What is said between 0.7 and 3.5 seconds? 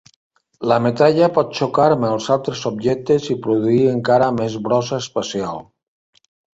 metralla pot xocar amb altres objectes i